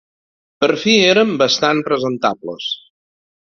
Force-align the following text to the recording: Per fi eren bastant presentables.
Per 0.63 0.69
fi 0.83 0.95
eren 1.09 1.33
bastant 1.41 1.83
presentables. 1.91 2.73